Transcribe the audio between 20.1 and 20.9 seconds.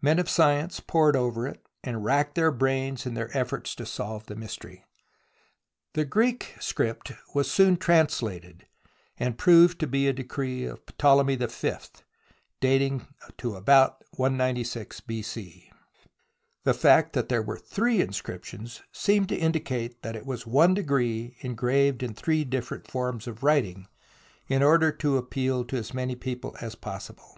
it was one